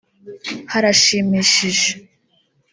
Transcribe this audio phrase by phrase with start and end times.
[0.71, 1.91] harashimishije